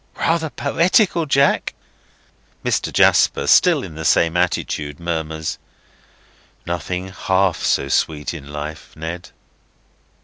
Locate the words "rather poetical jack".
0.17-1.75